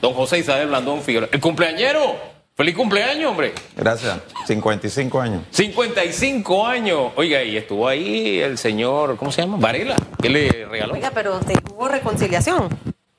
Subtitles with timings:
[0.00, 1.28] don José Isabel Blandón Figueroa.
[1.32, 2.38] El cumpleañero.
[2.54, 3.54] Feliz cumpleaños, hombre.
[3.76, 4.18] Gracias.
[4.46, 5.42] 55 años.
[5.50, 7.12] 55 años.
[7.14, 9.58] Oiga, y estuvo ahí el señor, ¿cómo se llama?
[9.60, 9.94] Varela.
[10.20, 10.94] ¿Qué le regaló?
[10.94, 11.38] Oiga, pero
[11.72, 12.68] hubo reconciliación.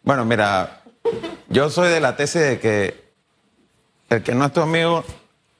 [0.03, 0.81] Bueno, mira,
[1.47, 3.09] yo soy de la tesis de que
[4.09, 5.05] el que no es tu amigo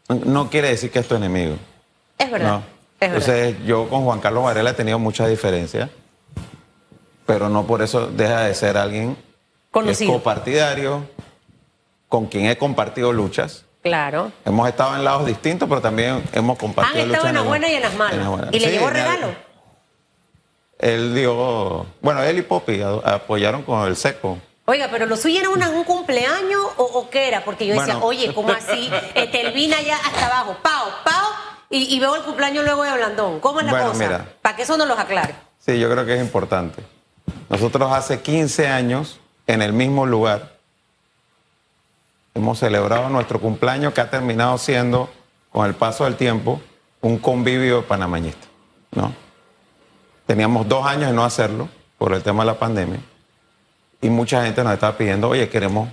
[0.10, 1.56] no quiere decir que es tu enemigo.
[2.18, 2.62] Es verdad.
[3.00, 5.90] Entonces, yo con Juan Carlos Varela he tenido muchas diferencias,
[7.26, 9.16] pero no por eso deja de ser alguien
[9.72, 10.12] Conocido.
[10.12, 11.08] es copartidario,
[12.08, 14.32] con quien he compartido luchas Claro.
[14.46, 17.04] Hemos estado en lados distintos, pero también hemos compartido.
[17.04, 18.50] Han estado en las buenas y en las malas.
[18.52, 19.28] ¿Y le llevó regalo?
[20.78, 21.86] Él dio.
[22.02, 24.38] Bueno, él y Poppy apoyaron con el seco.
[24.66, 27.44] Oiga, pero lo suyo era un cumpleaños o, qué era?
[27.44, 28.90] Porque yo decía, oye, ¿cómo así?
[29.16, 31.32] Este, vino ya hasta abajo, pao, pao,
[31.72, 33.40] y, veo el cumpleaños luego de Blandón.
[33.40, 34.26] ¿Cómo es la cosa?
[34.42, 35.34] Para que eso nos los aclare.
[35.58, 36.84] Sí, yo creo que es importante.
[37.50, 39.20] Nosotros hace 15 años,
[39.50, 40.52] en el mismo lugar,
[42.36, 45.10] hemos celebrado nuestro cumpleaños que ha terminado siendo,
[45.52, 46.62] con el paso del tiempo,
[47.02, 48.48] un convivio panameñista.
[48.92, 49.12] ¿no?
[50.28, 53.00] Teníamos dos años de no hacerlo por el tema de la pandemia
[54.02, 55.90] y mucha gente nos estaba pidiendo, oye, queremos,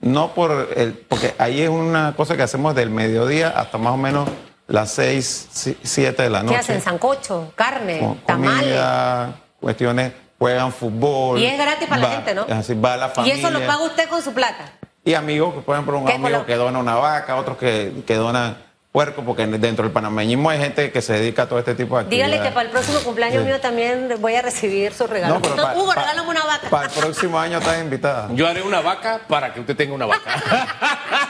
[0.00, 3.96] no por el, porque ahí es una cosa que hacemos del mediodía hasta más o
[3.96, 4.28] menos
[4.66, 6.56] las seis, siete de la noche.
[6.56, 6.80] ¿Qué hacen?
[6.80, 7.52] ¿Sancocho?
[7.54, 8.18] ¿Carne?
[8.26, 9.34] ¿Tamales?
[9.60, 11.38] cuestiones, juegan fútbol.
[11.38, 12.46] Y es gratis para la gente, ¿no?
[12.48, 13.36] Así va la familia.
[13.36, 14.72] ¿Y eso lo paga usted con su plata?
[15.04, 18.56] Y amigos, por ejemplo, un amigo que dona una vaca, otros que, que donan
[18.90, 22.04] puerco, porque dentro del panameñismo hay gente que se dedica a todo este tipo de
[22.04, 22.32] actividades.
[22.32, 25.34] Dígale que para el próximo cumpleaños mío también voy a recibir su regalo.
[25.34, 26.70] No, para, Hugo, regálame una vaca.
[26.70, 28.30] Para el próximo año estás invitada.
[28.32, 30.42] Yo haré una vaca para que usted tenga una vaca.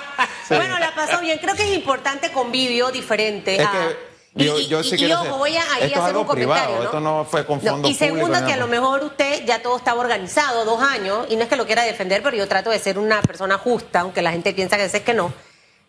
[0.50, 1.38] Bueno, la pasó bien.
[1.38, 3.54] Creo que es importante convivio diferente.
[3.54, 6.76] Es que yo, y, yo sí y, ojo, voy a ahí hacer un comentario.
[6.76, 6.82] ¿no?
[6.84, 10.00] Esto no fue con fondos Y segundo, que a lo mejor usted ya todo estaba
[10.00, 12.98] organizado, dos años, y no es que lo quiera defender, pero yo trato de ser
[12.98, 15.32] una persona justa, aunque la gente piensa que a veces que no.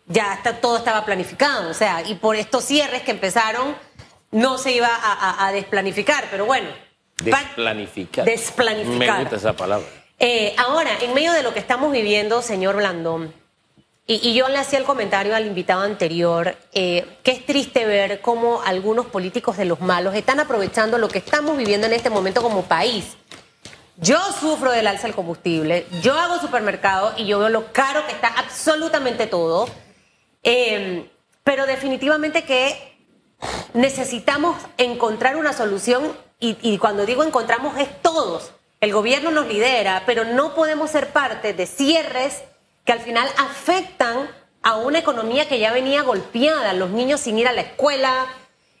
[0.06, 3.76] Ya está, todo estaba planificado, o sea, y por estos cierres que empezaron,
[4.32, 6.68] no se iba a, desplanificar, pero bueno.
[7.22, 8.24] Desplanificar.
[8.24, 9.18] Desplanificar.
[9.18, 9.86] Me gusta esa palabra.
[10.18, 13.32] Eh, ahora, en medio de lo que estamos viviendo, señor Blandón,
[14.06, 18.60] y, yo le hacía el comentario al invitado anterior, eh, que es triste ver cómo
[18.62, 22.62] algunos políticos de los malos están aprovechando lo que estamos viviendo en este momento como
[22.62, 23.16] país.
[23.96, 28.12] Yo sufro del alza del combustible, yo hago supermercado y yo veo lo caro que
[28.12, 29.68] está absolutamente todo,
[30.42, 31.06] em,
[31.44, 32.96] pero definitivamente que
[33.74, 38.50] necesitamos encontrar una solución y, y cuando digo encontramos es todos.
[38.80, 42.42] El gobierno nos lidera, pero no podemos ser parte de cierres
[42.84, 44.28] que al final afectan
[44.62, 48.26] a una economía que ya venía golpeada, los niños sin ir a la escuela.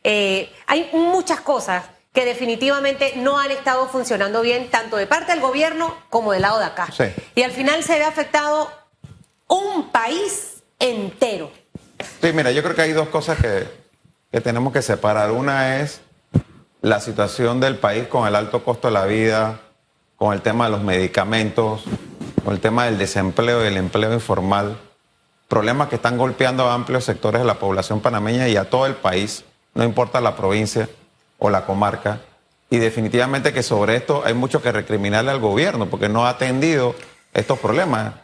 [0.04, 5.40] Eh, hay muchas cosas que definitivamente no han estado funcionando bien, tanto de parte del
[5.40, 6.88] gobierno como del lado de acá.
[7.34, 8.70] Y al final se ve afectado
[9.48, 11.50] un país entero.
[12.20, 13.66] Sí, mira, yo creo que hay dos cosas que,
[14.30, 15.30] que tenemos que separar.
[15.30, 16.00] Una es
[16.82, 19.60] la situación del país con el alto costo de la vida,
[20.16, 21.84] con el tema de los medicamentos,
[22.42, 24.78] con el tema del desempleo y el empleo informal,
[25.48, 28.94] problemas que están golpeando a amplios sectores de la población panameña y a todo el
[28.94, 29.44] país,
[29.74, 30.88] no importa la provincia
[31.38, 32.20] o la comarca.
[32.70, 36.94] Y definitivamente que sobre esto hay mucho que recriminarle al gobierno porque no ha atendido
[37.34, 38.14] estos problemas.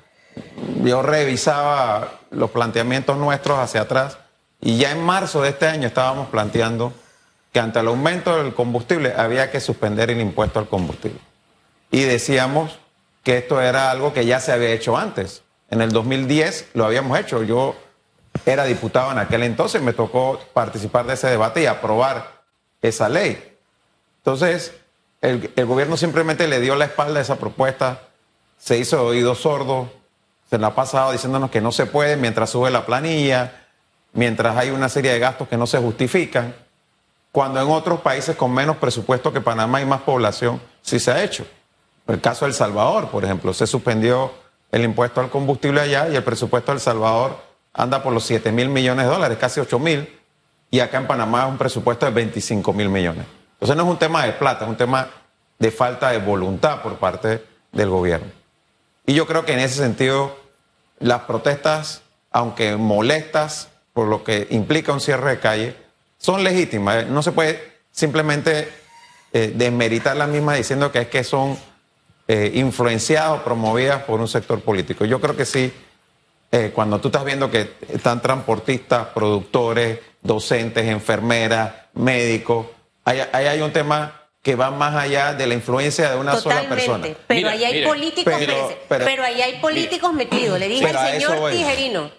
[0.83, 4.19] Yo revisaba los planteamientos nuestros hacia atrás
[4.61, 6.93] y ya en marzo de este año estábamos planteando
[7.53, 11.21] que ante el aumento del combustible había que suspender el impuesto al combustible.
[11.91, 12.79] Y decíamos
[13.29, 15.43] que esto era algo que ya se había hecho antes.
[15.69, 17.43] En el 2010 lo habíamos hecho.
[17.43, 17.77] Yo
[18.47, 22.41] era diputado en aquel entonces, me tocó participar de ese debate y aprobar
[22.81, 23.55] esa ley.
[24.21, 24.73] Entonces,
[25.21, 28.01] el, gobierno simplemente le dio la espalda a esa propuesta,
[28.57, 29.93] se hizo oído sordo,
[30.49, 33.67] se la ha pasado diciéndonos que no se puede mientras sube la planilla,
[34.15, 36.55] mientras hay una serie de gastos que no se justifican,
[37.31, 41.23] cuando en otros países con menos presupuesto que Panamá y más población sí se ha
[41.23, 41.45] hecho.
[42.09, 44.33] El caso de El Salvador, por ejemplo, se suspendió
[44.73, 47.37] el impuesto al combustible allá y el presupuesto de El Salvador
[47.75, 50.19] anda por los 7 mil millones de dólares, casi 8 mil,
[50.71, 53.27] y acá en Panamá es un presupuesto de 25 mil millones.
[53.53, 55.11] Entonces no es un tema de plata, es un tema
[55.59, 58.31] de falta de voluntad por parte del gobierno.
[59.07, 60.37] Y yo creo que en ese sentido
[60.99, 65.77] las protestas, aunque molestas por lo que implica un cierre de calle,
[66.19, 67.07] son legítimas.
[67.07, 68.69] No se puede simplemente
[69.33, 71.59] eh, desmeritar las mismas diciendo que es que son
[72.29, 75.05] eh, influenciadas o promovidas por un sector político.
[75.07, 75.73] Yo creo que sí,
[76.53, 82.67] eh, cuando tú estás viendo que están transportistas, productores, docentes, enfermeras, médicos,
[83.05, 87.07] ahí hay, un tema que van más allá de la influencia de una sola persona.
[87.27, 90.59] Pero Mira, ahí hay mira, políticos, pero- pero- pero ahí hay políticos metidos.
[90.59, 91.51] Le dije al señor.
[91.51, 92.11] Tijerino,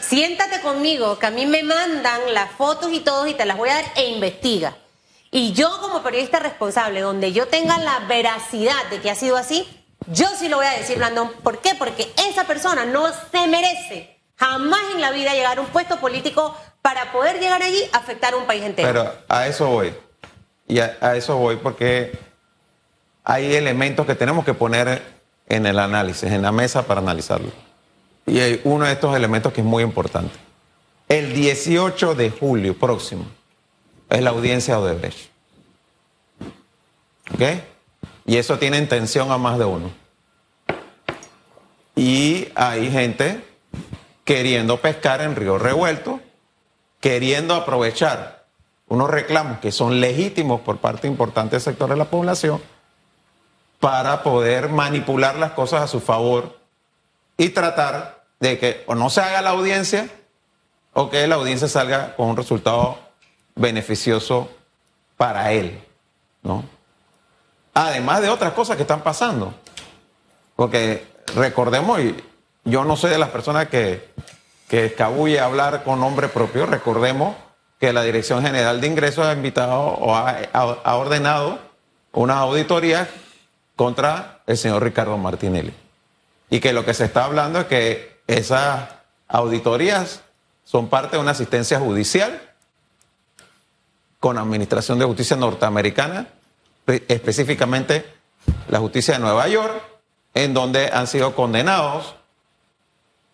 [0.00, 3.68] siéntate conmigo, que a mí me mandan las fotos y todo y te las voy
[3.68, 4.76] a dar e investiga.
[5.30, 9.66] Y yo como periodista responsable, donde yo tenga la veracidad de que ha sido así,
[10.08, 11.30] yo sí lo voy a decir, Blandón.
[11.42, 11.74] ¿Por qué?
[11.76, 16.56] Porque esa persona no se merece jamás en la vida llegar a un puesto político
[16.82, 18.88] para poder llegar allí a afectar a un país entero.
[18.88, 19.94] Pero a eso voy.
[20.66, 22.18] Y a, a eso voy porque
[23.22, 25.02] hay elementos que tenemos que poner
[25.46, 27.50] en el análisis, en la mesa para analizarlo.
[28.26, 30.34] Y hay uno de estos elementos que es muy importante.
[31.08, 33.26] El 18 de julio próximo
[34.10, 35.30] es la audiencia de Odebrecht.
[37.34, 37.42] ¿Ok?
[38.26, 39.90] Y eso tiene intención a más de uno.
[41.96, 43.44] Y hay gente
[44.24, 46.20] queriendo pescar en río revuelto,
[47.00, 48.46] queriendo aprovechar
[48.88, 52.60] unos reclamos que son legítimos por parte importante del sector de la población
[53.78, 56.58] para poder manipular las cosas a su favor
[57.36, 60.08] y tratar de que o no se haga la audiencia
[60.92, 62.98] o que la audiencia salga con un resultado
[63.60, 64.48] beneficioso
[65.16, 65.82] para él,
[66.42, 66.64] ¿no?
[67.74, 69.54] Además de otras cosas que están pasando.
[70.56, 72.16] Porque recordemos, y
[72.64, 74.08] yo no soy de las personas que,
[74.68, 77.36] que escabulle hablar con nombre propio, recordemos
[77.78, 81.58] que la Dirección General de Ingresos ha invitado o ha- ha ordenado
[82.12, 83.08] unas auditorías
[83.76, 85.72] contra el señor Ricardo Martinelli.
[86.50, 88.88] Y que lo que se está hablando es que esas
[89.28, 90.22] auditorías
[90.64, 92.42] son parte de una asistencia judicial
[94.20, 96.28] con Administración de Justicia norteamericana,
[96.84, 98.04] pe- específicamente
[98.68, 99.82] la justicia de Nueva York,
[100.34, 102.14] en donde han sido condenados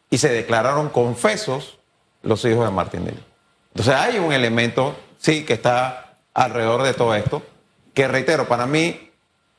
[0.08, 1.78] y se declararon confesos
[2.22, 3.22] los hijos de Martinelli.
[3.74, 7.42] Entonces hay un elemento, sí, que está alrededor de todo esto,
[7.92, 9.10] que reitero, para mí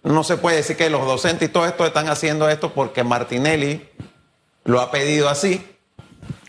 [0.04, 3.88] no se puede decir que los docentes y todo esto están haciendo esto porque Martinelli
[4.64, 5.66] lo ha pedido así,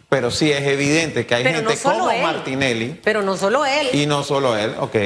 [0.09, 2.23] pero sí es evidente que hay Pero no gente solo como él.
[2.23, 3.89] Martinelli Pero no solo él.
[3.93, 4.97] y no solo él, ok,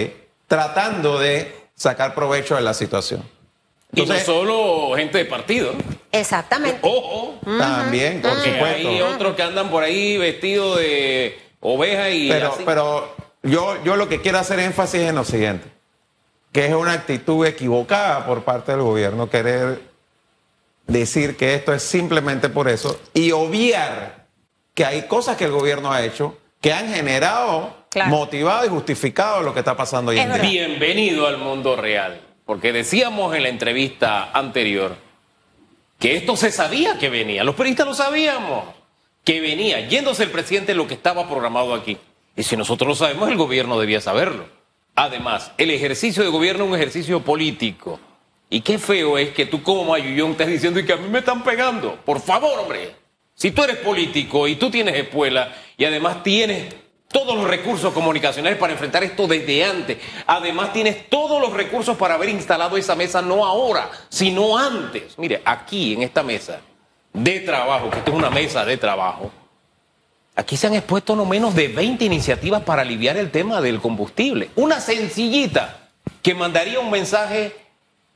[0.46, 3.22] tratando de sacar provecho de la situación.
[3.92, 5.72] Y no Entonces, solo gente de partido.
[6.12, 6.78] Exactamente.
[6.82, 8.64] Ojo, también, por supuesto.
[8.88, 12.62] hay otros que andan por ahí vestidos de oveja y Pero, así.
[12.64, 15.66] pero yo, yo lo que quiero hacer énfasis es en lo siguiente,
[16.52, 19.80] que es una actitud equivocada por parte del gobierno querer
[20.86, 24.21] decir que esto es simplemente por eso y obviar
[24.74, 28.10] que hay cosas que el gobierno ha hecho que han generado, Claro.
[28.10, 30.42] motivado y justificado lo que está pasando hoy en día.
[30.42, 32.20] Bienvenido al mundo real.
[32.46, 34.96] Porque decíamos en la entrevista anterior
[35.98, 37.44] que esto se sabía que venía.
[37.44, 38.64] Los periodistas lo sabíamos.
[39.24, 41.96] Que venía, yéndose el presidente lo que estaba programado aquí.
[42.34, 44.46] Y si nosotros lo sabemos, el gobierno debía saberlo.
[44.94, 48.00] Además, el ejercicio de gobierno es un ejercicio político.
[48.50, 51.20] Y qué feo es que tú como Mayullón estás diciendo y que a mí me
[51.20, 51.96] están pegando.
[52.04, 53.01] Por favor, hombre.
[53.34, 56.74] Si tú eres político y tú tienes escuela y además tienes
[57.08, 62.14] todos los recursos comunicacionales para enfrentar esto desde antes, además tienes todos los recursos para
[62.14, 65.18] haber instalado esa mesa no ahora, sino antes.
[65.18, 66.60] Mire, aquí en esta mesa
[67.12, 69.30] de trabajo, que esto es una mesa de trabajo,
[70.34, 74.48] Aquí se han expuesto no menos de 20 iniciativas para aliviar el tema del combustible.
[74.56, 75.90] Una sencillita
[76.22, 77.54] que mandaría un mensaje,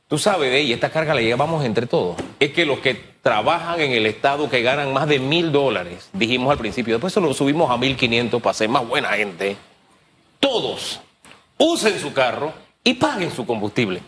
[0.07, 2.17] tú sabes, de ella, esta carga la llevamos entre todos.
[2.39, 6.49] Es que los que trabajan en el Estado que ganan más de mil dólares, dijimos
[6.49, 9.57] al principio, después se lo subimos a 1.500 para ser más buena gente,
[10.39, 11.01] todos
[11.57, 12.53] usen su carro
[12.85, 14.01] y paguen su combustible.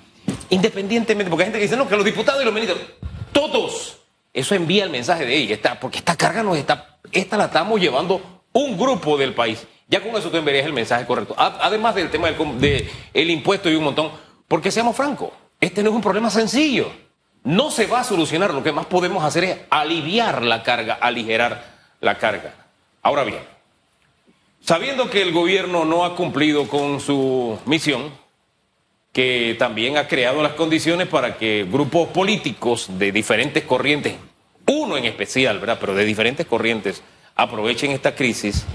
[0.49, 2.79] Independientemente, porque hay gente que dice, no, que los diputados y los ministros,
[3.33, 3.97] todos.
[4.33, 7.77] Eso envía el mensaje de ella, esta, porque esta carga nos está, esta la estamos
[7.77, 8.21] llevando
[8.53, 9.67] un grupo del país.
[9.89, 11.35] Ya con eso tú enviarías el mensaje correcto.
[11.38, 14.11] Además del tema del de el impuesto y un montón,
[14.47, 17.08] porque seamos francos, este no es un problema sencillo.
[17.43, 21.63] No se va a solucionar, lo que más podemos hacer es aliviar la carga, aligerar
[22.01, 22.53] la carga.
[23.01, 23.39] Ahora bien,
[24.62, 28.12] sabiendo que el gobierno no ha cumplido con su misión,
[29.13, 34.15] que también ha creado las condiciones para que grupos políticos de diferentes corrientes,
[34.67, 35.77] uno en especial, ¿verdad?
[35.79, 37.01] Pero de diferentes corrientes,
[37.36, 38.65] aprovechen esta crisis.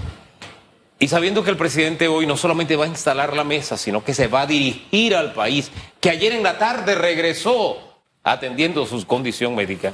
[0.99, 4.13] Y sabiendo que el presidente hoy no solamente va a instalar la mesa, sino que
[4.13, 7.94] se va a dirigir al país, que ayer en la tarde regresó
[8.25, 9.93] atendiendo su condición médica.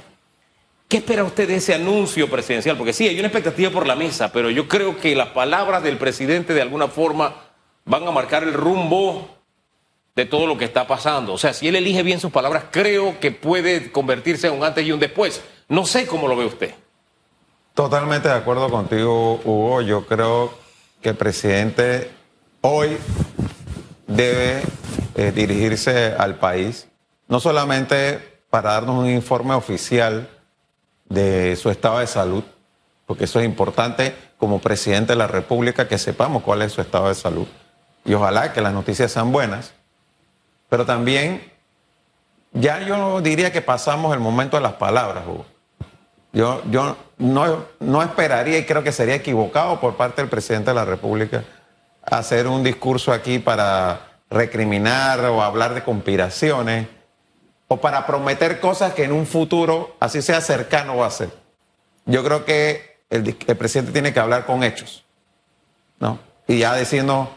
[0.88, 2.76] ¿Qué espera usted de ese anuncio presidencial?
[2.78, 5.98] Porque sí, hay una expectativa por la mesa, pero yo creo que las palabras del
[5.98, 7.36] presidente de alguna forma
[7.86, 9.28] van a marcar el rumbo
[10.16, 11.34] de todo lo que está pasando.
[11.34, 14.86] O sea, si él elige bien sus palabras, creo que puede convertirse en un antes
[14.86, 15.42] y un después.
[15.70, 16.74] No sé cómo lo ve usted.
[17.74, 19.82] Totalmente de acuerdo contigo, Hugo.
[19.82, 20.54] Yo creo
[21.02, 22.12] que el presidente
[22.60, 22.98] hoy
[24.08, 24.62] debe
[25.16, 26.88] eh, dirigirse al país,
[27.32, 30.30] no solamente para darnos un informe oficial
[31.08, 32.44] de su estado de salud,
[33.06, 37.08] porque eso es importante como presidente de la República que sepamos cuál es su estado
[37.08, 37.48] de salud.
[38.04, 39.72] Y ojalá que las noticias sean buenas,
[40.68, 41.42] pero también
[42.52, 45.46] ya yo diría que pasamos el momento de las palabras, Hugo.
[46.34, 50.76] Yo, yo no, no esperaría y creo que sería equivocado por parte del presidente de
[50.76, 51.46] la República
[52.04, 56.88] hacer un discurso aquí para recriminar o hablar de conspiraciones
[57.72, 61.30] o para prometer cosas que en un futuro, así sea cercano, va a ser.
[62.06, 65.06] Yo creo que el, presidente tiene que hablar con hechos,
[65.98, 66.20] ¿no?
[66.50, 67.34] Y ya diciendo,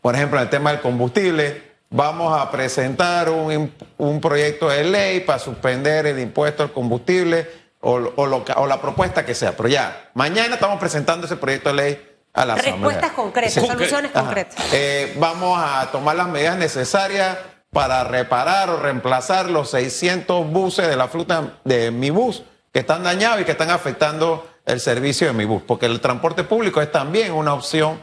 [0.00, 5.18] por ejemplo, en el tema del combustible, vamos a presentar un, un proyecto de ley
[5.18, 7.50] para suspender el impuesto al combustible
[7.80, 9.56] o, o, o la propuesta que sea.
[9.56, 14.54] Pero ya, mañana estamos presentando ese proyecto de ley a la Respuestas concretas, soluciones concretas.
[14.72, 17.38] Eh, vamos a tomar las medidas necesarias
[17.74, 23.02] para reparar o reemplazar los 600 buses de la fruta de mi bus que están
[23.02, 26.90] dañados y que están afectando el servicio de mi bus, porque el transporte público es
[26.90, 28.00] también una opción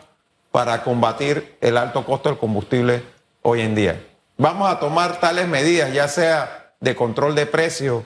[0.52, 3.04] para combatir el alto costo del combustible
[3.44, 4.06] hoy en día.
[4.38, 8.04] Vamos a tomar tales medidas, ya sea de control de precios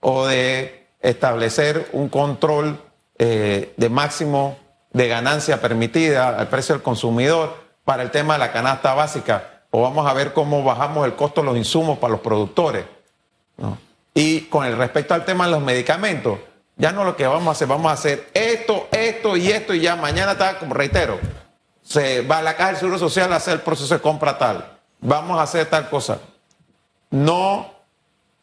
[0.00, 2.80] o de establecer un control
[3.18, 4.56] eh, de máximo
[4.92, 9.82] de ganancia permitida al precio del consumidor para el tema de la canasta básica, o
[9.82, 12.84] vamos a ver cómo bajamos el costo de los insumos para los productores.
[14.14, 16.38] Y con el respecto al tema de los medicamentos,
[16.76, 19.80] ya no lo que vamos a hacer, vamos a hacer esto, esto y esto, y
[19.80, 21.18] ya mañana está, como reitero,
[21.82, 24.78] se va a la caja del Seguro Social a hacer el proceso de compra tal,
[25.00, 26.20] vamos a hacer tal cosa.
[27.10, 27.72] No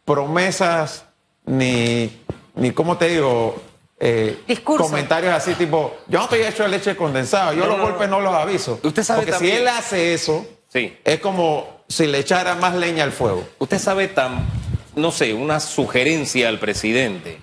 [0.03, 1.05] promesas
[1.45, 2.21] ni,
[2.55, 3.61] ni ¿cómo te digo?
[3.99, 8.19] eh, comentarios así tipo, yo no estoy hecho de leche condensada, yo los golpes no.
[8.19, 8.79] los aviso.
[8.83, 10.97] Usted sabe Porque si él hace eso, sí.
[11.03, 13.47] es como si le echara más leña al fuego.
[13.59, 14.45] Usted sabe tan,
[14.95, 17.39] no sé, una sugerencia al presidente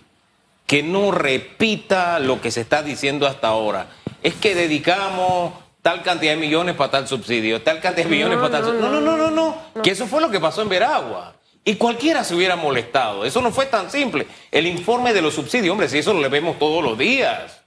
[0.67, 3.89] que no repita lo que se está diciendo hasta ahora.
[4.23, 8.51] Es que dedicamos tal cantidad de millones para tal subsidio, tal cantidad de millones para
[8.51, 8.89] tal subsidio.
[8.89, 9.31] No, no, no, no,
[9.75, 9.83] no.
[9.83, 11.35] Que eso fue lo que pasó en Veragua.
[11.65, 13.25] Y cualquiera se hubiera molestado.
[13.25, 14.27] Eso no fue tan simple.
[14.51, 17.61] El informe de los subsidios, hombre, si eso lo vemos todos los días.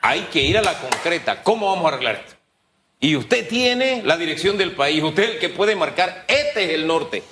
[0.00, 1.42] Hay que ir a la concreta.
[1.42, 2.34] ¿Cómo vamos a arreglar esto?
[3.04, 5.02] Y usted tiene la dirección del país.
[5.02, 7.22] Usted es el que puede marcar, este es el norte.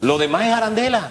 [0.00, 1.10] Lo demás es arandela.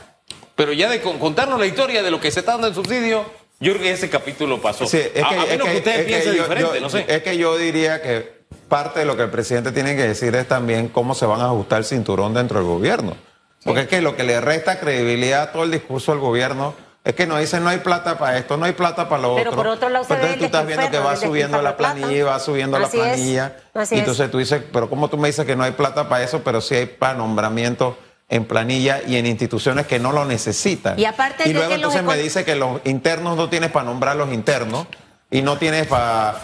[0.55, 3.25] Pero ya de contarnos la historia de lo que se está dando en subsidio,
[3.59, 4.85] yo creo que ese capítulo pasó.
[4.85, 7.05] Sí, es que, a, menos que, usted piense diferente, no sé.
[7.07, 10.47] Es que yo diría que parte de lo que el presidente tiene que decir es
[10.47, 13.17] también cómo se van a ajustar el cinturón dentro del gobierno.
[13.63, 17.15] Porque es que lo que le resta credibilidad a todo el discurso del gobierno es
[17.15, 19.63] que nos dicen no hay plata para esto, no hay plata para lo Pero otro.
[19.63, 22.39] por otro lado, se entonces tú estás viendo que va subiendo la planilla y va
[22.39, 23.57] subiendo la planilla.
[23.91, 26.43] y entonces tú dices, pero ¿cómo tú me dices que no hay plata para eso,
[26.43, 27.97] pero sí hay para nombramiento
[28.29, 30.97] en planilla y en instituciones que no lo necesitan?
[30.97, 34.31] Y aparte y luego entonces me dice que los internos no tienes para nombrar los
[34.31, 34.87] internos
[35.29, 36.35] y no tienes para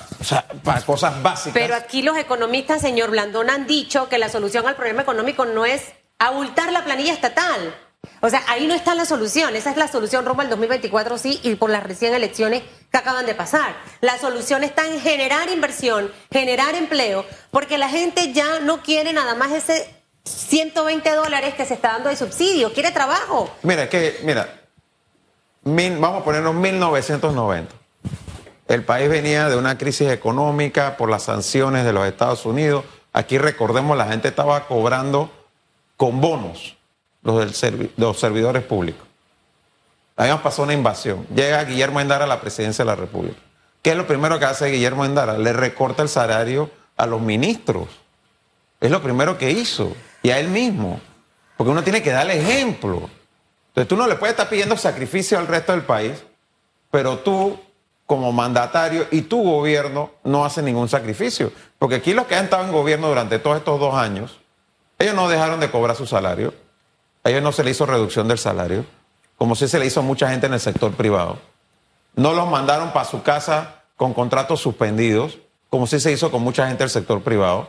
[0.63, 1.53] para cosas básicas.
[1.53, 5.65] Pero aquí los economistas, señor Blandón, han dicho que la solución al problema económico no
[5.65, 5.83] es
[6.17, 7.73] abultar la planilla estatal.
[8.21, 9.55] O sea, ahí no está la solución.
[9.55, 13.25] Esa es la solución rumbo al 2024, sí, y por las recién elecciones que acaban
[13.25, 13.75] de pasar.
[14.01, 19.35] La solución está en generar inversión, generar empleo, porque la gente ya no quiere nada
[19.35, 19.87] más ese
[20.25, 23.49] 120 dólares que se está dando de subsidio, quiere trabajo.
[23.63, 24.61] Mira, que, mira,
[25.63, 27.75] vamos a ponernos 1990.
[28.67, 32.85] El país venía de una crisis económica por las sanciones de los Estados Unidos.
[33.13, 35.31] Aquí recordemos, la gente estaba cobrando
[35.97, 36.78] con bonos
[37.21, 39.05] los, del los servidores públicos.
[40.15, 41.25] Habíamos pasado una invasión.
[41.33, 43.37] Llega Guillermo Endara a la presidencia de la República.
[43.81, 45.37] ¿Qué es lo primero que hace Guillermo Endara?
[45.37, 47.87] Le recorta el salario a los ministros.
[48.81, 49.95] Es lo primero que hizo.
[50.21, 50.99] Y a él mismo.
[51.55, 53.09] Porque uno tiene que darle ejemplo.
[53.69, 56.23] Entonces tú no le puedes estar pidiendo sacrificio al resto del país,
[56.91, 57.57] pero tú,
[58.05, 61.51] como mandatario y tu gobierno, no hacen ningún sacrificio.
[61.77, 64.39] Porque aquí los que han estado en gobierno durante todos estos dos años
[64.99, 66.53] ellos no dejaron de cobrar su salario.
[67.23, 68.85] A ellos no se le hizo reducción del salario,
[69.37, 71.39] como sí se le hizo a mucha gente en el sector privado.
[72.15, 75.37] No los mandaron para su casa con contratos suspendidos,
[75.69, 77.67] como sí se hizo con mucha gente del sector privado.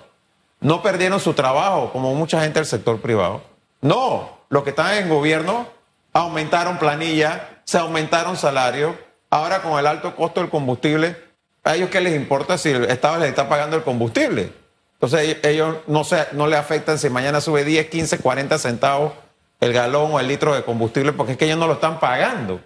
[0.61, 3.43] No perdieron su trabajo, como mucha gente del sector privado.
[3.81, 5.67] No, los que están en gobierno
[6.13, 8.95] aumentaron planilla, se aumentaron salarios.
[9.31, 11.17] Ahora con el alto costo del combustible,
[11.65, 14.53] ¿a ellos qué les importa si el Estado les está pagando el combustible?
[14.95, 19.13] Entonces ellos no, se, no le afectan si mañana sube 10, 15, 40 centavos
[19.61, 22.61] el galón o el litro de combustible porque es que ellos no lo están pagando.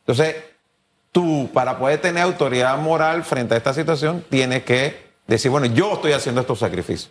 [0.00, 0.36] Entonces
[1.12, 5.94] tú para poder tener autoridad moral frente a esta situación tienes que decir, bueno, yo
[5.94, 7.10] estoy haciendo estos sacrificios.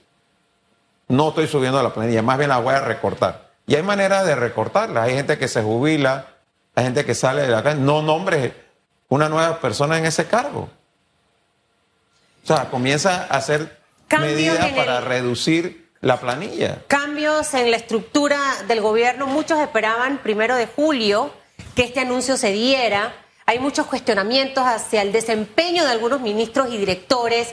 [1.08, 3.50] no estoy subiendo la planilla, más bien la voy a recortar.
[3.66, 5.04] Y hay maneras de recortarla.
[5.04, 6.28] Hay gente que se jubila,
[6.76, 7.80] hay gente que sale de la calle.
[7.80, 8.54] No nombre
[9.10, 10.70] una nueva persona en ese cargo.
[12.44, 16.80] O sea, comienza a hacer Cambios medidas para el- reducir la planilla.
[16.88, 19.28] Cambios en la estructura del gobierno.
[19.28, 21.32] Muchos esperaban primero de julio
[21.76, 23.14] que este anuncio se diera.
[23.46, 27.50] Hay muchos cuestionamientos hacia el desempeño de algunos ministros y directores.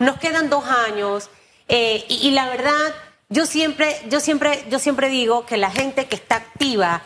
[0.00, 1.30] Nos quedan dos años.
[1.68, 2.92] eh, y, y la verdad,
[3.28, 7.00] yo siempre, yo siempre, yo siempre digo que la gente que está activa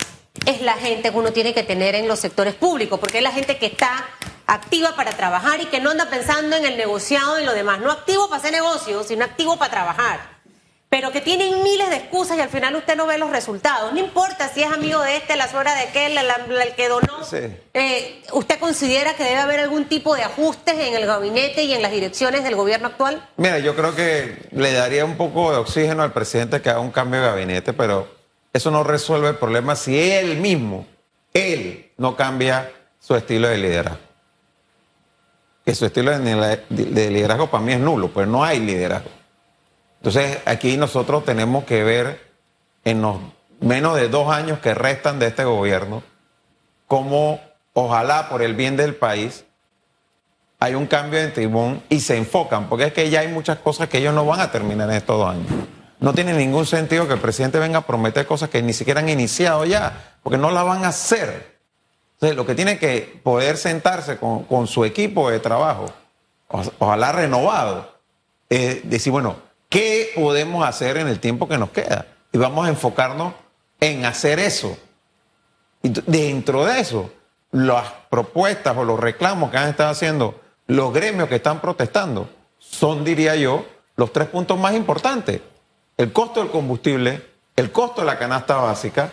[0.46, 3.32] es la gente que uno tiene que tener en los sectores públicos, porque es la
[3.32, 4.08] gente que está
[4.46, 7.80] activa para trabajar y que no anda pensando en el negociado y lo demás.
[7.80, 10.37] No activo para hacer negocios, sino activo para trabajar
[10.88, 13.92] pero que tienen miles de excusas y al final usted no ve los resultados.
[13.92, 17.24] No importa si es amigo de este, la suegra de aquel, el, el que donó.
[17.24, 17.38] Sí.
[17.74, 21.82] Eh, ¿Usted considera que debe haber algún tipo de ajustes en el gabinete y en
[21.82, 23.22] las direcciones del gobierno actual?
[23.36, 26.90] Mira, yo creo que le daría un poco de oxígeno al presidente que haga un
[26.90, 28.08] cambio de gabinete, pero
[28.54, 30.86] eso no resuelve el problema si él mismo,
[31.34, 34.00] él, no cambia su estilo de liderazgo.
[35.66, 39.17] Que su estilo de de liderazgo para mí es nulo, pues no hay liderazgo.
[39.98, 42.28] Entonces, aquí nosotros tenemos que ver
[42.84, 43.18] en los
[43.60, 46.02] menos de dos años que restan de este gobierno,
[46.86, 47.40] cómo,
[47.72, 49.44] ojalá por el bien del país,
[50.60, 53.88] hay un cambio de timón y se enfocan, porque es que ya hay muchas cosas
[53.88, 55.46] que ellos no van a terminar en estos dos años.
[56.00, 59.08] No tiene ningún sentido que el presidente venga a prometer cosas que ni siquiera han
[59.08, 61.58] iniciado ya, porque no las van a hacer.
[62.14, 65.86] Entonces, lo que tiene que poder sentarse con, con su equipo de trabajo,
[66.78, 67.94] ojalá renovado,
[68.50, 72.06] eh, decir, bueno, ¿qué podemos hacer en el tiempo que nos queda?
[72.32, 73.34] Y vamos a enfocarnos
[73.80, 74.76] en hacer eso.
[75.82, 77.10] Y dentro de eso,
[77.50, 83.04] las propuestas o los reclamos que han estado haciendo los gremios que están protestando son,
[83.04, 83.64] diría yo,
[83.96, 85.40] los tres puntos más importantes.
[85.96, 87.24] El costo del combustible,
[87.56, 89.12] el costo de la canasta básica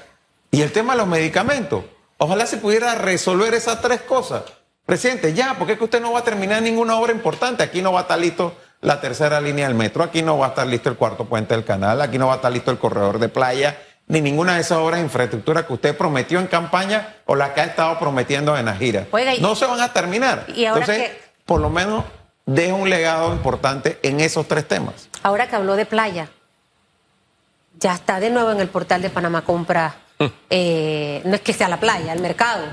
[0.51, 1.83] y el tema de los medicamentos.
[2.17, 4.43] Ojalá se pudiera resolver esas tres cosas.
[4.85, 7.63] Presidente, ya, porque es que usted no va a terminar ninguna obra importante.
[7.63, 10.49] Aquí no va a estar listo la tercera línea del metro, aquí no va a
[10.49, 13.19] estar listo el cuarto puente del canal, aquí no va a estar listo el corredor
[13.19, 17.35] de playa, ni ninguna de esas obras de infraestructura que usted prometió en campaña o
[17.35, 19.07] las que ha estado prometiendo en la gira.
[19.11, 20.45] Oiga, y- no se van a terminar.
[20.53, 22.03] y ahora Entonces, que- por lo menos
[22.45, 25.09] deja un legado importante en esos tres temas.
[25.23, 26.29] Ahora que habló de playa,
[27.79, 29.95] ya está de nuevo en el portal de Panamá Compra.
[30.49, 32.63] eh, no es que sea la playa, el mercado.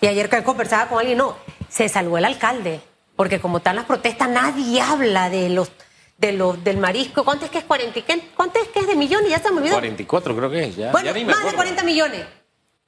[0.00, 1.36] Y ayer que conversaba con alguien, no,
[1.68, 2.80] se salvó el alcalde,
[3.16, 5.70] porque como están las protestas, nadie habla de los,
[6.18, 7.24] de los del marisco.
[7.24, 7.98] ¿Cuánto es que es 40?
[7.98, 8.20] y qué?
[8.36, 9.30] ¿Cuánto es que es de millones?
[9.30, 9.74] Ya se me olvidó.
[9.74, 11.56] 44 creo que es, ya, Bueno, ya ni me más de acuerdo.
[11.56, 12.24] 40 millones.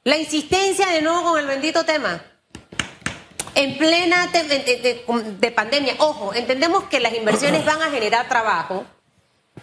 [0.04, 2.22] La insistencia de nuevo con el bendito tema.
[3.54, 5.04] En plena te- de, de-
[5.38, 8.84] de pandemia, ojo, entendemos que las inversiones van a generar trabajo,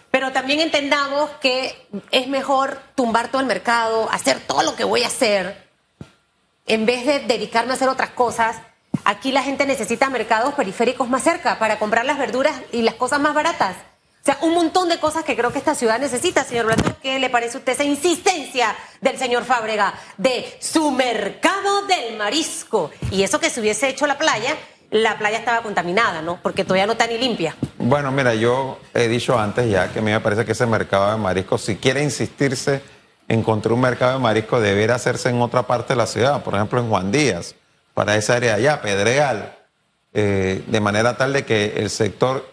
[0.10, 5.04] pero también entendamos que es mejor tumbar todo el mercado, hacer todo lo que voy
[5.04, 5.68] a hacer,
[6.66, 8.58] en vez de dedicarme a hacer otras cosas.
[9.06, 13.20] Aquí la gente necesita mercados periféricos más cerca para comprar las verduras y las cosas
[13.20, 13.76] más baratas.
[14.24, 16.96] O sea, un montón de cosas que creo que esta ciudad necesita, señor Blanco.
[17.02, 22.90] ¿Qué le parece a usted esa insistencia del señor Fábrega de su mercado del marisco?
[23.12, 24.56] Y eso que se hubiese hecho la playa,
[24.92, 26.40] la playa estaba contaminada, ¿no?
[26.42, 27.58] Porque todavía no está ni limpia.
[27.78, 31.12] Bueno, mira, yo he dicho antes ya que a mí me parece que ese mercado
[31.12, 32.82] de marisco, si quiere insistirse
[33.28, 36.56] en construir un mercado de marisco, debería hacerse en otra parte de la ciudad, por
[36.56, 37.56] ejemplo en Juan Díaz,
[37.94, 39.56] para esa área allá, Pedregal,
[40.14, 42.50] eh, de manera tal de que el sector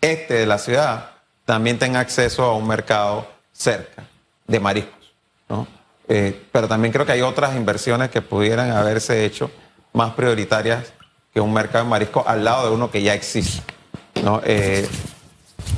[0.00, 1.10] este de la ciudad
[1.44, 4.04] también tenga acceso a un mercado cerca
[4.46, 5.12] de mariscos.
[5.48, 5.66] ¿no?
[6.08, 9.50] Eh, pero también creo que hay otras inversiones que pudieran haberse hecho
[9.92, 10.92] más prioritarias
[11.32, 13.62] que un mercado de mariscos al lado de uno que ya existe.
[14.22, 14.40] ¿no?
[14.44, 14.88] Eh,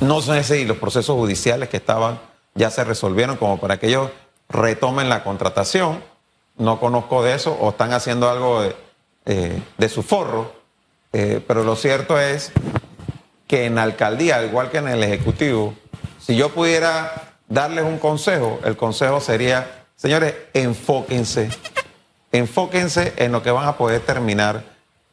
[0.00, 2.18] no sé si los procesos judiciales que estaban
[2.54, 4.10] ya se resolvieron como para que ellos
[4.48, 6.02] retomen la contratación.
[6.58, 8.76] No conozco de eso o están haciendo algo de,
[9.26, 10.52] eh, de su forro.
[11.12, 12.52] Eh, pero lo cierto es
[13.46, 15.74] que en la alcaldía, al igual que en el Ejecutivo,
[16.20, 21.50] si yo pudiera darles un consejo, el consejo sería, señores, enfóquense,
[22.32, 24.64] enfóquense en lo que van a poder terminar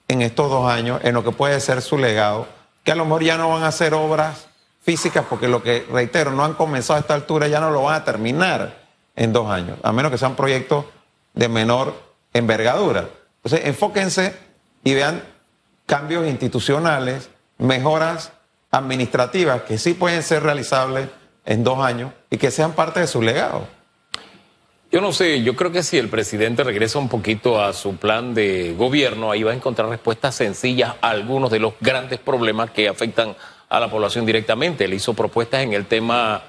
[0.07, 2.47] en estos dos años, en lo que puede ser su legado,
[2.83, 4.47] que a lo mejor ya no van a hacer obras
[4.81, 7.95] físicas, porque lo que, reitero, no han comenzado a esta altura, ya no lo van
[7.95, 8.83] a terminar
[9.15, 10.85] en dos años, a menos que sean proyectos
[11.33, 11.93] de menor
[12.33, 13.09] envergadura.
[13.43, 14.33] Entonces, enfóquense
[14.83, 15.23] y vean
[15.85, 18.31] cambios institucionales, mejoras
[18.71, 21.09] administrativas que sí pueden ser realizables
[21.45, 23.67] en dos años y que sean parte de su legado.
[24.91, 28.35] Yo no sé, yo creo que si el presidente regresa un poquito a su plan
[28.35, 32.87] de gobierno, ahí va a encontrar respuestas sencillas a algunos de los grandes problemas que
[32.87, 33.35] afectan
[33.69, 34.85] a la población directamente.
[34.85, 36.43] Él hizo propuestas en el tema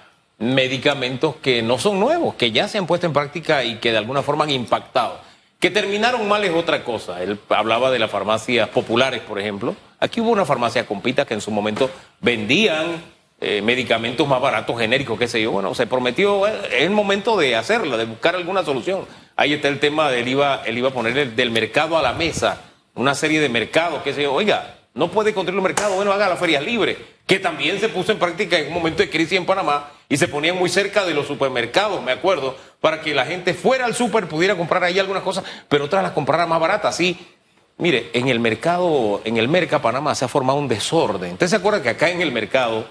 [0.53, 3.99] medicamentos que no son nuevos, que ya se han puesto en práctica y que de
[3.99, 5.19] alguna forma han impactado.
[5.59, 7.23] Que terminaron mal es otra cosa.
[7.23, 9.75] Él hablaba de las farmacias populares, por ejemplo.
[9.99, 11.89] Aquí hubo una farmacia compita que en su momento
[12.21, 13.03] vendían
[13.41, 15.53] eh, medicamentos más baratos, genéricos, qué sé yo.
[15.53, 19.07] Bueno, se prometió, eh, es el momento de hacerlo, de buscar alguna solución.
[19.37, 22.61] Ahí está el tema del IVA, él iba a poner del mercado a la mesa,
[22.95, 24.33] una serie de mercados, qué sé yo.
[24.35, 28.13] Oiga, no puede construir un mercado, bueno, haga las ferias libres, que también se puso
[28.13, 31.15] en práctica en un momento de crisis en Panamá y se ponían muy cerca de
[31.15, 35.23] los supermercados, me acuerdo, para que la gente fuera al super, pudiera comprar ahí algunas
[35.23, 36.95] cosas, pero otras las comprara más baratas.
[36.95, 37.19] Así,
[37.79, 41.33] mire, en el mercado, en el Merca Panamá se ha formado un desorden.
[41.33, 42.87] ¿Usted se acuerda que acá en el mercado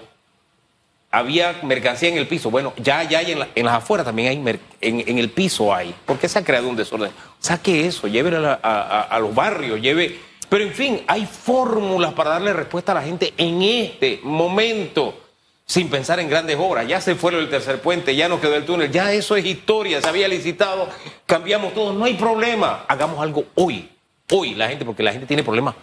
[1.10, 2.50] había mercancía en el piso?
[2.50, 5.94] Bueno, ya, ya hay en, las afueras también hay, en, el piso hay.
[6.04, 7.12] ¿Por qué se ha creado un desorden?
[7.38, 10.18] Saque eso, llévelo a los barrios, lleve
[10.54, 15.23] pero en fin, hay fórmulas para darle respuesta a la gente en este momento,
[15.66, 16.86] sin pensar en grandes obras.
[16.86, 20.00] Ya se fue el tercer puente, ya no quedó el túnel, ya eso es historia,
[20.00, 20.88] se había licitado,
[21.26, 22.84] cambiamos todo, no hay problema.
[22.88, 23.90] Hagamos algo hoy,
[24.30, 25.74] hoy, la gente, porque la gente tiene problemas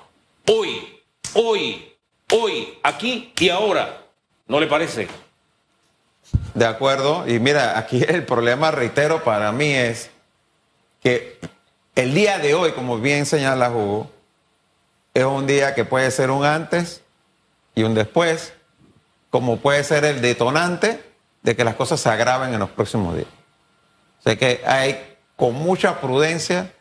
[0.46, 1.02] hoy,
[1.34, 1.96] hoy,
[2.32, 3.98] hoy, aquí y ahora.
[4.48, 5.08] ¿No le parece?
[6.54, 10.10] De acuerdo, y mira, aquí el problema, reitero, para mí es
[11.02, 11.40] que
[11.96, 14.10] el día de hoy, como bien señala Hugo,
[15.14, 17.02] es un día que puede ser un antes
[17.76, 18.54] y un después,
[19.32, 21.04] como puede ser el detonante
[21.42, 23.28] de que las cosas se agraven en los próximos días.
[24.20, 26.72] O sea que hay con mucha prudencia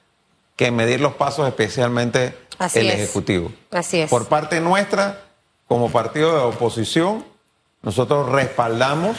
[0.57, 2.37] que medir los pasos, especialmente
[2.75, 3.51] el Ejecutivo.
[3.71, 4.11] Así es.
[4.11, 5.23] Por parte nuestra,
[5.67, 7.25] como partido de oposición,
[7.81, 9.17] nosotros respaldamos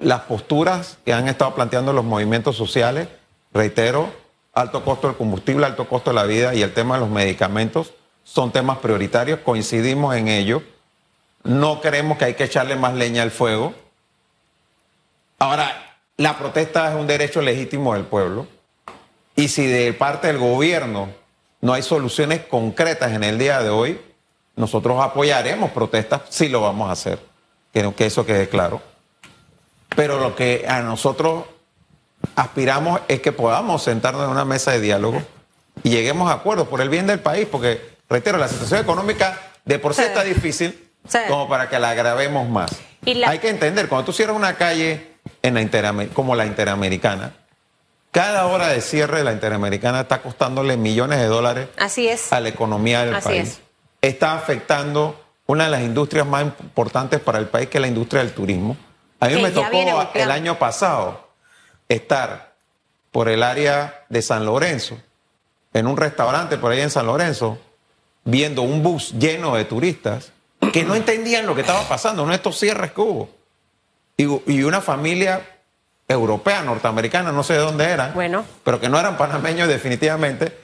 [0.00, 3.08] las posturas que han estado planteando los movimientos sociales.
[3.52, 4.10] Reitero,
[4.54, 7.92] alto costo del combustible, alto costo de la vida y el tema de los medicamentos
[8.24, 10.62] son temas prioritarios, coincidimos en ello.
[11.44, 13.74] No creemos que hay que echarle más leña al fuego.
[15.38, 18.46] Ahora, la protesta es un derecho legítimo del pueblo
[19.36, 21.08] y si de parte del gobierno
[21.60, 24.00] no hay soluciones concretas en el día de hoy,
[24.56, 27.20] nosotros apoyaremos protestas si lo vamos a hacer.
[27.72, 28.82] Quiero que eso quede claro.
[29.94, 31.44] Pero lo que a nosotros
[32.34, 35.22] aspiramos es que podamos sentarnos en una mesa de diálogo
[35.84, 39.78] y lleguemos a acuerdos por el bien del país, porque, reitero, la situación económica de
[39.78, 40.87] por sí, está difícil
[41.28, 42.70] como para que la agravemos más.
[43.26, 47.32] Hay que entender, cuando tú cierras una calle en la como la Interamericana,
[48.10, 52.32] cada hora de cierre de la Interamericana está costándole millones de dólares Así es.
[52.32, 53.60] a la economía del país.
[54.00, 58.22] Está afectando una de las industrias más importantes para el país, que es la industria
[58.22, 58.76] del turismo.
[59.20, 61.28] A mí me tocó el año pasado
[61.88, 62.54] estar
[63.10, 64.98] por el área de San Lorenzo,
[65.72, 67.58] en un restaurante por ahí en San Lorenzo,
[68.24, 70.32] viendo un bus lleno de turistas
[70.72, 73.30] que no entendían lo que estaba pasando, no estos cierres que hubo.
[74.16, 75.60] Y, una familia
[76.08, 78.44] europea, norteamericana, no sé de dónde eran, bueno.
[78.64, 80.56] pero que no eran panameños definitivamente,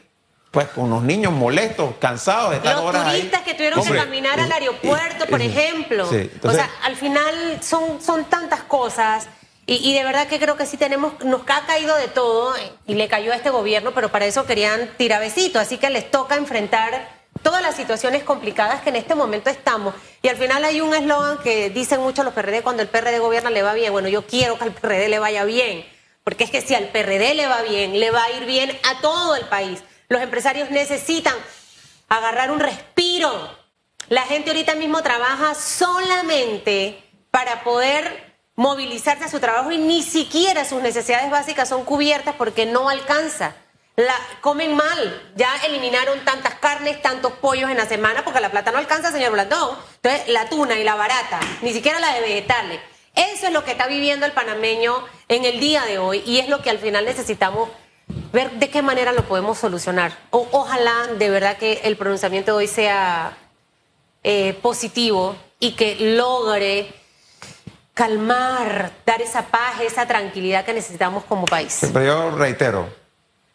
[0.50, 4.50] pues con unos niños molestos, cansados de estar Los turistas que tuvieron que caminar al
[4.50, 6.08] aeropuerto, por ejemplo.
[6.08, 9.28] o sea, al final son, son tantas cosas.
[9.66, 12.54] Y, de verdad que creo que sí tenemos, nos ha caído de todo
[12.86, 16.36] y le cayó a este gobierno, pero para eso querían tirabecito, así que les toca
[16.36, 19.94] enfrentar todas las situaciones complicadas que en este momento estamos.
[20.22, 23.50] Y al final hay un eslogan que dicen mucho los PRD, cuando el PRD gobierna
[23.50, 25.86] le va bien, bueno, yo quiero que al PRD le vaya bien,
[26.24, 29.00] porque es que si al PRD le va bien, le va a ir bien a
[29.00, 29.84] todo el país.
[30.08, 31.34] Los empresarios necesitan
[32.08, 33.56] agarrar un respiro.
[34.08, 40.64] La gente ahorita mismo trabaja solamente para poder movilizarse a su trabajo y ni siquiera
[40.64, 43.54] sus necesidades básicas son cubiertas porque no alcanza.
[43.96, 48.72] La, comen mal, ya eliminaron tantas carnes, tantos pollos en la semana porque la plata
[48.72, 49.76] no alcanza, señor Blandón.
[49.96, 52.80] Entonces, la tuna y la barata, ni siquiera la de vegetales.
[53.14, 56.48] Eso es lo que está viviendo el panameño en el día de hoy y es
[56.48, 57.68] lo que al final necesitamos
[58.32, 60.18] ver de qué manera lo podemos solucionar.
[60.30, 63.36] O, ojalá de verdad que el pronunciamiento de hoy sea
[64.24, 66.92] eh, positivo y que logre
[67.94, 71.78] calmar, dar esa paz, esa tranquilidad que necesitamos como país.
[71.92, 72.88] Pero yo reitero,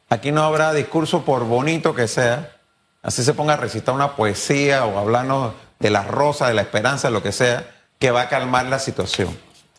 [0.10, 2.58] aquí no habrá discurso por bonito que sea,
[3.02, 7.10] así se ponga a recitar una poesía o hablarnos de la rosa, de la esperanza,
[7.10, 7.70] lo que sea,
[8.00, 9.38] que va a calmar la situación.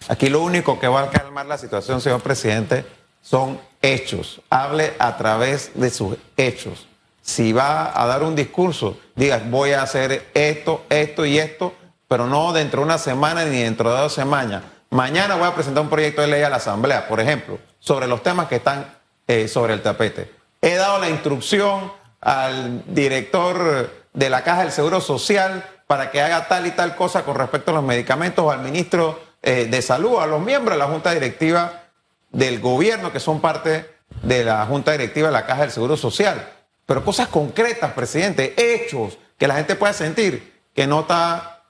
[0.09, 2.87] Aquí lo único que va a calmar la situación, señor presidente,
[3.23, 4.40] son hechos.
[4.49, 6.87] Hable a través de sus hechos.
[7.23, 11.75] Si va a dar un discurso, diga, voy a hacer esto, esto y esto,
[12.09, 14.62] pero no dentro de una semana ni dentro de dos semanas.
[14.88, 18.23] Mañana voy a presentar un proyecto de ley a la Asamblea, por ejemplo, sobre los
[18.23, 18.87] temas que están
[19.31, 20.29] eh, sobre el tapete.
[20.61, 26.49] He dado la instrucción al director de la Caja del Seguro Social para que haga
[26.49, 30.27] tal y tal cosa con respecto a los medicamentos al ministro eh, de Salud, a
[30.27, 31.85] los miembros de la Junta Directiva
[32.33, 33.88] del gobierno que son parte
[34.21, 36.49] de la Junta Directiva de la Caja del Seguro Social.
[36.85, 41.62] Pero cosas concretas, presidente, hechos, que la gente pueda sentir que no está,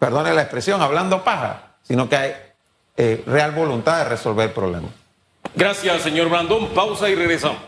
[0.00, 2.36] perdone la expresión, hablando paja, sino que hay
[2.96, 4.88] eh, real voluntad de resolver el problema.
[5.58, 6.68] Gracias, señor Brandón.
[6.68, 7.58] Pausa y regresamos.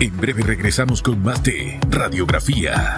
[0.00, 2.96] En breve regresamos con más de Radiografía.